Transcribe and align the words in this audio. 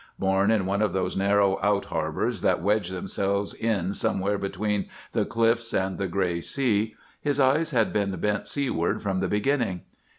Born 0.17 0.49
in 0.49 0.65
one 0.65 0.81
of 0.81 0.93
those 0.93 1.15
narrow 1.15 1.59
'out 1.61 1.85
harbors' 1.85 2.41
that 2.41 2.59
wedge 2.63 2.89
themselves 2.89 3.53
in 3.53 3.93
somehow 3.93 4.37
between 4.37 4.87
the 5.11 5.25
cliffs 5.25 5.73
and 5.75 5.99
the 5.99 6.07
gray 6.07 6.41
sea, 6.41 6.95
his 7.21 7.39
eyes 7.39 7.69
had 7.69 7.93
been 7.93 8.09
bent 8.19 8.47
seaward 8.47 8.99
from 9.03 9.19
the 9.19 9.27
beginning. 9.27 9.81